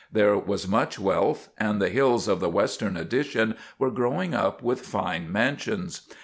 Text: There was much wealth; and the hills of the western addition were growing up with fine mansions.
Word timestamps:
There 0.11 0.35
was 0.35 0.67
much 0.67 0.97
wealth; 0.97 1.49
and 1.59 1.79
the 1.79 1.89
hills 1.89 2.27
of 2.27 2.39
the 2.39 2.49
western 2.49 2.97
addition 2.97 3.55
were 3.77 3.91
growing 3.91 4.33
up 4.33 4.63
with 4.63 4.81
fine 4.81 5.31
mansions. 5.31 6.07